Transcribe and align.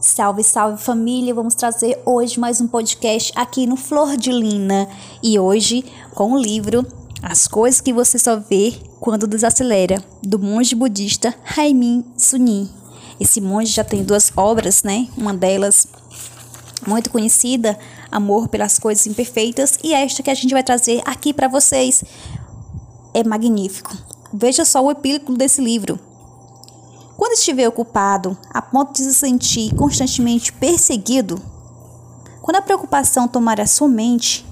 Salve, 0.00 0.42
salve 0.42 0.82
família! 0.82 1.34
Vamos 1.34 1.54
trazer 1.54 2.00
hoje 2.06 2.40
mais 2.40 2.58
um 2.58 2.66
podcast 2.66 3.30
aqui 3.36 3.66
no 3.66 3.76
Flor 3.76 4.16
de 4.16 4.32
Lina 4.32 4.88
e 5.22 5.38
hoje 5.38 5.84
com 6.14 6.32
o 6.32 6.38
livro 6.38 6.86
As 7.22 7.46
Coisas 7.46 7.82
que 7.82 7.92
Você 7.92 8.18
Só 8.18 8.36
Vê 8.36 8.72
Quando 8.98 9.26
Desacelera, 9.26 10.02
do 10.22 10.38
monge 10.38 10.74
budista 10.74 11.34
Raimin 11.44 12.02
Sunim. 12.16 12.66
Esse 13.20 13.42
monge 13.42 13.70
já 13.74 13.84
tem 13.84 14.02
duas 14.02 14.32
obras, 14.34 14.82
né? 14.82 15.06
Uma 15.18 15.34
delas 15.34 15.86
muito 16.86 17.10
conhecida, 17.10 17.78
Amor 18.10 18.48
pelas 18.48 18.78
Coisas 18.78 19.06
Imperfeitas, 19.06 19.78
e 19.84 19.92
esta 19.92 20.22
que 20.22 20.30
a 20.30 20.34
gente 20.34 20.54
vai 20.54 20.62
trazer 20.62 21.02
aqui 21.04 21.34
para 21.34 21.46
vocês 21.46 22.02
é 23.12 23.22
magnífico. 23.22 23.94
Veja 24.32 24.64
só 24.64 24.82
o 24.82 24.90
epílogo 24.90 25.36
desse 25.36 25.60
livro. 25.60 25.99
Quando 27.20 27.34
estiver 27.34 27.68
ocupado 27.68 28.34
a 28.48 28.62
ponto 28.62 28.94
de 28.94 29.02
se 29.02 29.12
sentir 29.12 29.74
constantemente 29.74 30.54
perseguido, 30.54 31.38
quando 32.40 32.56
a 32.56 32.62
preocupação 32.62 33.28
tomar 33.28 33.60
a 33.60 33.66
sua 33.66 33.88
mente, 33.88 34.46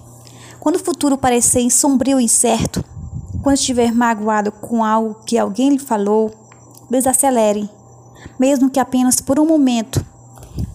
quando 0.60 0.76
o 0.76 0.78
futuro 0.78 1.16
parecer 1.16 1.70
sombrio 1.70 2.20
e 2.20 2.24
incerto, 2.24 2.84
quando 3.42 3.56
estiver 3.56 3.90
magoado 3.90 4.52
com 4.52 4.84
algo 4.84 5.14
que 5.24 5.38
alguém 5.38 5.70
lhe 5.70 5.78
falou, 5.78 6.30
desacelere, 6.90 7.70
mesmo 8.38 8.68
que 8.68 8.78
apenas 8.78 9.18
por 9.18 9.40
um 9.40 9.46
momento. 9.46 10.04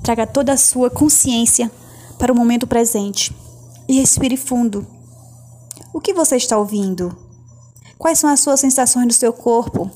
Traga 0.02 0.26
toda 0.26 0.52
a 0.52 0.58
sua 0.58 0.90
consciência 0.90 1.72
para 2.18 2.34
o 2.34 2.36
momento 2.36 2.66
presente 2.66 3.38
e 3.88 4.00
respire 4.00 4.36
fundo. 4.36 4.84
O 5.94 6.02
que 6.02 6.12
você 6.12 6.38
está 6.38 6.58
ouvindo? 6.58 7.16
Quais 8.00 8.18
são 8.18 8.32
as 8.32 8.40
suas 8.40 8.60
sensações 8.60 9.06
do 9.06 9.14
seu 9.14 9.32
corpo? 9.32 9.92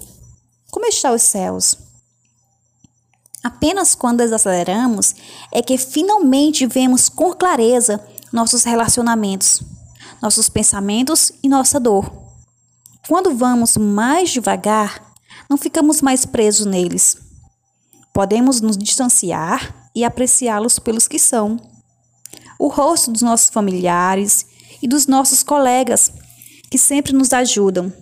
Como 0.70 0.86
estão 0.86 1.16
os 1.16 1.24
céus? 1.24 1.87
Apenas 3.48 3.96
quando 3.96 4.18
desaceleramos 4.18 5.16
é 5.54 5.62
que 5.62 5.78
finalmente 5.78 6.68
vemos 6.68 7.08
com 7.08 7.32
clareza 7.32 8.06
nossos 8.30 8.66
relacionamentos, 8.66 9.64
nossos 10.22 10.50
pensamentos 10.50 11.32
e 11.42 11.48
nossa 11.48 11.80
dor. 11.80 12.12
Quando 13.08 13.34
vamos 13.34 13.78
mais 13.78 14.32
devagar, 14.32 15.02
não 15.50 15.56
ficamos 15.56 16.02
mais 16.02 16.26
presos 16.26 16.66
neles. 16.66 17.16
Podemos 18.14 18.60
nos 18.60 18.78
distanciar 18.78 19.90
e 19.96 20.04
apreciá-los 20.04 20.78
pelos 20.78 21.08
que 21.08 21.18
são. 21.18 21.58
O 22.60 22.68
rosto 22.68 23.12
dos 23.12 23.22
nossos 23.22 23.50
familiares 23.50 24.46
e 24.82 24.90
dos 24.90 25.08
nossos 25.08 25.42
colegas, 25.42 26.12
que 26.70 26.78
sempre 26.78 27.14
nos 27.14 27.32
ajudam. 27.32 27.94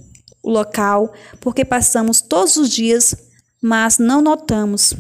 O 0.41 0.50
local, 0.50 1.14
porque 1.39 1.64
passamos 1.64 2.19
todos 2.19 2.58
os 2.58 2.67
dias, 2.67 3.14
mas 3.62 4.00
não 4.00 4.23
notamos 4.23 4.95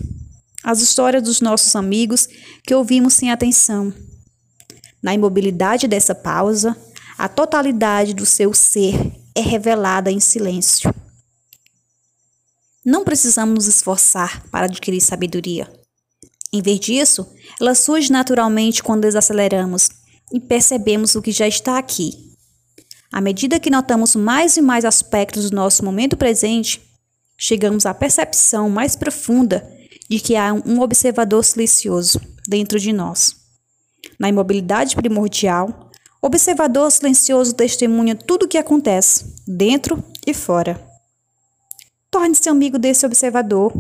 as 0.65 0.81
histórias 0.81 1.21
dos 1.21 1.41
nossos 1.41 1.75
amigos 1.75 2.27
que 2.65 2.73
ouvimos 2.73 3.13
sem 3.13 3.31
atenção. 3.31 3.93
Na 5.01 5.13
imobilidade 5.13 5.87
dessa 5.87 6.15
pausa, 6.15 6.75
a 7.15 7.29
totalidade 7.29 8.15
do 8.15 8.25
seu 8.25 8.51
ser 8.51 8.95
é 9.35 9.41
revelada 9.41 10.11
em 10.11 10.19
silêncio. 10.19 10.91
Não 12.83 13.03
precisamos 13.03 13.53
nos 13.53 13.67
esforçar 13.67 14.43
para 14.49 14.65
adquirir 14.65 15.01
sabedoria. 15.01 15.71
Em 16.51 16.63
vez 16.63 16.79
disso, 16.79 17.31
ela 17.61 17.75
surge 17.75 18.11
naturalmente 18.11 18.81
quando 18.81 19.03
desaceleramos 19.03 19.89
e 20.33 20.39
percebemos 20.39 21.13
o 21.13 21.21
que 21.21 21.31
já 21.31 21.47
está 21.47 21.77
aqui. 21.77 22.33
À 23.13 23.21
medida 23.21 23.59
que 23.59 23.69
notamos 23.69 24.15
mais 24.15 24.57
e 24.57 24.63
mais 24.63 24.83
aspectos 24.83 25.51
do 25.51 25.55
nosso 25.55 25.85
momento 25.85 26.17
presente, 26.17 26.81
chegamos 27.37 27.85
à 27.85 27.93
percepção 27.93 28.67
mais 28.67 28.95
profunda 28.95 29.75
de 30.09 30.19
que 30.19 30.35
há 30.35 30.53
um 30.53 30.81
observador 30.81 31.43
silencioso 31.43 32.19
dentro 32.47 32.79
de 32.79 32.93
nós. 32.93 33.35
Na 34.19 34.29
imobilidade 34.29 34.95
primordial, 34.95 35.89
o 36.21 36.27
observador 36.27 36.91
silencioso 36.91 37.53
testemunha 37.53 38.15
tudo 38.15 38.43
o 38.43 38.47
que 38.47 38.57
acontece, 38.57 39.35
dentro 39.47 40.03
e 40.25 40.33
fora. 40.33 40.83
Torne-se 42.09 42.49
amigo 42.49 42.79
desse 42.79 43.05
observador, 43.05 43.73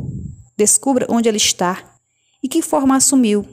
descubra 0.57 1.05
onde 1.09 1.29
ele 1.29 1.37
está 1.37 1.97
e 2.43 2.47
que 2.47 2.61
forma 2.61 2.95
assumiu. 2.95 3.45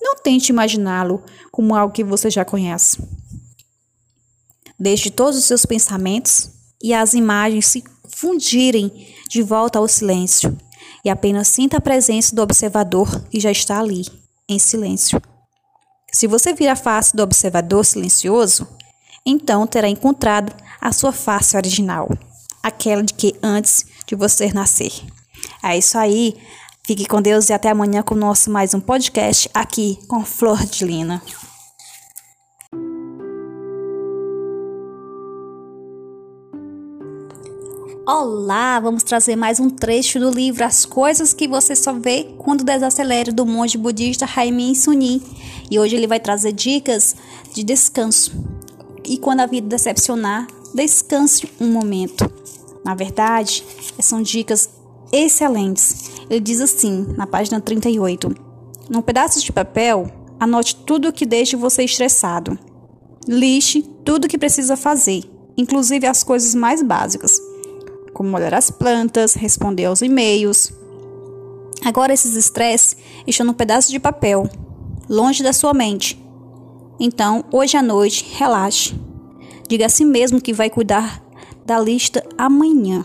Não 0.00 0.16
tente 0.16 0.50
imaginá-lo 0.50 1.22
como 1.50 1.74
algo 1.74 1.92
que 1.92 2.04
você 2.04 2.30
já 2.30 2.44
conhece. 2.44 2.98
Deixe 4.78 5.10
todos 5.10 5.36
os 5.36 5.44
seus 5.44 5.66
pensamentos 5.66 6.50
e 6.82 6.94
as 6.94 7.12
imagens 7.14 7.66
se 7.66 7.84
fundirem 8.16 9.08
de 9.28 9.42
volta 9.42 9.78
ao 9.78 9.88
silêncio 9.88 10.56
e 11.04 11.10
apenas 11.10 11.48
sinta 11.48 11.78
a 11.78 11.80
presença 11.80 12.34
do 12.34 12.42
observador 12.42 13.22
que 13.30 13.40
já 13.40 13.50
está 13.50 13.78
ali, 13.78 14.06
em 14.48 14.58
silêncio. 14.58 15.20
Se 16.12 16.26
você 16.26 16.52
vir 16.52 16.68
a 16.68 16.76
face 16.76 17.14
do 17.14 17.22
observador 17.22 17.84
silencioso, 17.84 18.66
então 19.24 19.66
terá 19.66 19.88
encontrado 19.88 20.52
a 20.80 20.90
sua 20.92 21.12
face 21.12 21.56
original, 21.56 22.08
aquela 22.62 23.02
de 23.02 23.12
que 23.14 23.36
antes 23.42 23.84
de 24.06 24.14
você 24.14 24.52
nascer. 24.52 24.92
É 25.62 25.76
isso 25.76 25.98
aí. 25.98 26.36
Fique 26.84 27.06
com 27.06 27.20
Deus 27.20 27.50
e 27.50 27.52
até 27.52 27.68
amanhã 27.68 28.02
com 28.02 28.14
o 28.14 28.18
nosso 28.18 28.50
mais 28.50 28.72
um 28.72 28.80
podcast 28.80 29.50
aqui 29.52 29.98
com 30.08 30.24
Flor 30.24 30.64
de 30.64 30.84
Lina. 30.84 31.22
Olá, 38.10 38.80
vamos 38.80 39.02
trazer 39.02 39.36
mais 39.36 39.60
um 39.60 39.68
trecho 39.68 40.18
do 40.18 40.30
livro 40.30 40.64
As 40.64 40.86
Coisas 40.86 41.34
que 41.34 41.46
Você 41.46 41.76
Só 41.76 41.92
Vê 41.92 42.24
Quando 42.38 42.64
Desacelera, 42.64 43.30
do 43.30 43.44
monge 43.44 43.76
budista 43.76 44.24
Raimin 44.24 44.74
Sunim. 44.74 45.20
E 45.70 45.78
hoje 45.78 45.94
ele 45.94 46.06
vai 46.06 46.18
trazer 46.18 46.52
dicas 46.52 47.14
de 47.52 47.62
descanso. 47.62 48.32
E 49.04 49.18
quando 49.18 49.40
a 49.40 49.46
vida 49.46 49.68
decepcionar, 49.68 50.46
descanse 50.74 51.50
um 51.60 51.70
momento. 51.70 52.32
Na 52.82 52.94
verdade, 52.94 53.62
são 54.00 54.22
dicas 54.22 54.70
excelentes. 55.12 56.10
Ele 56.30 56.40
diz 56.40 56.62
assim, 56.62 57.06
na 57.14 57.26
página 57.26 57.60
38. 57.60 58.34
Num 58.88 59.02
pedaço 59.02 59.38
de 59.44 59.52
papel, 59.52 60.10
anote 60.40 60.76
tudo 60.76 61.08
o 61.08 61.12
que 61.12 61.26
deixe 61.26 61.56
você 61.56 61.84
estressado. 61.84 62.58
Lixe 63.28 63.82
tudo 64.02 64.24
o 64.24 64.28
que 64.28 64.38
precisa 64.38 64.78
fazer, 64.78 65.24
inclusive 65.58 66.06
as 66.06 66.22
coisas 66.22 66.54
mais 66.54 66.82
básicas 66.82 67.47
como 68.18 68.36
olhar 68.36 68.52
as 68.52 68.68
plantas, 68.68 69.34
responder 69.34 69.84
aos 69.84 70.02
e-mails. 70.02 70.72
Agora 71.84 72.12
esses 72.12 72.34
estresses 72.34 72.96
estão 73.24 73.46
num 73.46 73.54
pedaço 73.54 73.92
de 73.92 74.00
papel, 74.00 74.50
longe 75.08 75.40
da 75.40 75.52
sua 75.52 75.72
mente. 75.72 76.20
Então, 76.98 77.44
hoje 77.52 77.76
à 77.76 77.82
noite, 77.82 78.26
relaxe. 78.34 78.92
Diga 79.68 79.86
a 79.86 79.88
si 79.88 80.04
mesmo 80.04 80.40
que 80.40 80.52
vai 80.52 80.68
cuidar 80.68 81.22
da 81.64 81.78
lista 81.78 82.20
amanhã, 82.36 83.04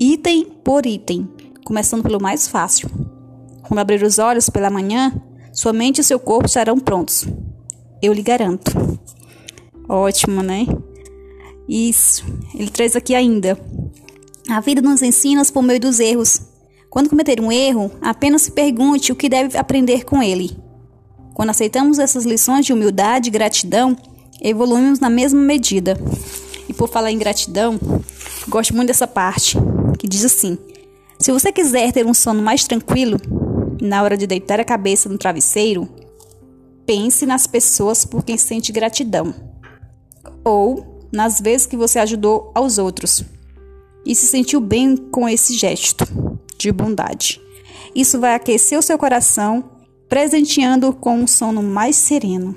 item 0.00 0.44
por 0.64 0.84
item, 0.86 1.28
começando 1.64 2.02
pelo 2.02 2.20
mais 2.20 2.48
fácil. 2.48 2.90
Quando 3.62 3.78
abrir 3.78 4.02
os 4.02 4.18
olhos 4.18 4.50
pela 4.50 4.70
manhã, 4.70 5.12
sua 5.52 5.72
mente 5.72 6.00
e 6.00 6.04
seu 6.04 6.18
corpo 6.18 6.46
estarão 6.46 6.80
prontos. 6.80 7.28
Eu 8.02 8.12
lhe 8.12 8.22
garanto. 8.22 8.72
Ótimo, 9.88 10.42
né? 10.42 10.66
Isso. 11.68 12.24
Ele 12.56 12.70
traz 12.70 12.96
aqui 12.96 13.14
ainda. 13.14 13.56
A 14.48 14.60
vida 14.60 14.80
nos 14.80 15.02
ensina 15.02 15.42
por 15.46 15.60
meio 15.60 15.80
dos 15.80 15.98
erros. 15.98 16.40
Quando 16.88 17.10
cometer 17.10 17.40
um 17.40 17.50
erro, 17.50 17.90
apenas 18.00 18.42
se 18.42 18.52
pergunte 18.52 19.10
o 19.10 19.16
que 19.16 19.28
deve 19.28 19.58
aprender 19.58 20.04
com 20.04 20.22
ele. 20.22 20.56
Quando 21.34 21.50
aceitamos 21.50 21.98
essas 21.98 22.24
lições 22.24 22.64
de 22.64 22.72
humildade 22.72 23.28
e 23.28 23.32
gratidão, 23.32 23.96
evoluímos 24.40 25.00
na 25.00 25.10
mesma 25.10 25.40
medida. 25.40 25.98
E 26.68 26.72
por 26.72 26.88
falar 26.88 27.10
em 27.10 27.18
gratidão, 27.18 27.78
gosto 28.48 28.74
muito 28.74 28.86
dessa 28.86 29.06
parte, 29.06 29.58
que 29.98 30.06
diz 30.06 30.24
assim: 30.24 30.56
Se 31.18 31.32
você 31.32 31.50
quiser 31.50 31.92
ter 31.92 32.06
um 32.06 32.14
sono 32.14 32.40
mais 32.40 32.64
tranquilo, 32.64 33.18
na 33.82 34.00
hora 34.04 34.16
de 34.16 34.28
deitar 34.28 34.60
a 34.60 34.64
cabeça 34.64 35.08
no 35.08 35.18
travesseiro, 35.18 35.88
pense 36.86 37.26
nas 37.26 37.48
pessoas 37.48 38.04
por 38.04 38.22
quem 38.22 38.38
sente 38.38 38.70
gratidão, 38.70 39.34
ou 40.44 41.02
nas 41.12 41.40
vezes 41.40 41.66
que 41.66 41.76
você 41.76 41.98
ajudou 41.98 42.52
aos 42.54 42.78
outros 42.78 43.24
e 44.06 44.14
se 44.14 44.26
sentiu 44.26 44.60
bem 44.60 44.96
com 44.96 45.28
esse 45.28 45.54
gesto 45.54 46.06
de 46.56 46.72
bondade. 46.72 47.40
Isso 47.94 48.20
vai 48.20 48.34
aquecer 48.34 48.78
o 48.78 48.82
seu 48.82 48.96
coração, 48.96 49.64
presenteando 50.08 50.92
com 50.92 51.18
um 51.18 51.26
sono 51.26 51.62
mais 51.62 51.96
sereno. 51.96 52.54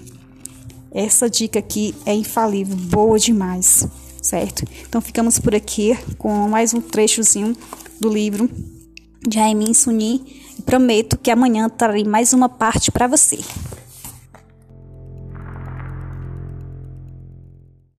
Essa 0.92 1.30
dica 1.30 1.60
aqui 1.60 1.96
é 2.06 2.14
infalível, 2.14 2.76
boa 2.76 3.18
demais, 3.18 3.88
certo? 4.22 4.64
Então 4.88 5.02
ficamos 5.02 5.40
por 5.40 5.56
aqui 5.56 5.98
com 6.18 6.48
mais 6.48 6.74
um 6.74 6.80
trechozinho 6.82 7.56
do 8.00 8.10
livro 8.10 8.50
de 9.28 9.38
Raimin 9.38 9.74
Suni 9.74 10.40
prometo 10.70 11.18
que 11.18 11.32
amanhã 11.32 11.68
trarei 11.68 12.04
mais 12.04 12.34
uma 12.34 12.48
parte 12.48 12.92
para 12.92 13.08
você. 13.08 13.40